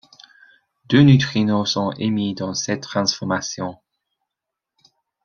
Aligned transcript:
Deux 0.87 1.03
neutrinos 1.03 1.71
sont 1.73 1.91
émis 1.91 2.33
dans 2.33 2.55
cette 2.55 2.81
transformation. 2.81 3.77